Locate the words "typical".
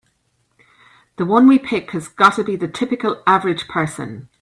2.67-3.21